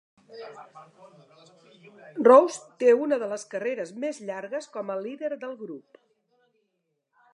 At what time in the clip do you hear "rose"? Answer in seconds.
2.27-2.79